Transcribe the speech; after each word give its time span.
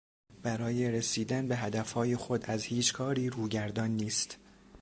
برای 0.43 0.91
رسیدن 0.91 1.47
به 1.47 1.55
هدفهای 1.57 2.15
خود 2.15 2.45
از 2.45 2.63
هیچ 2.63 2.93
کاری 2.93 3.29
روگردان 3.29 3.91
نیست. 3.91 4.37